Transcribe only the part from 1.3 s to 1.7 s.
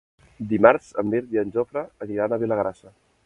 i en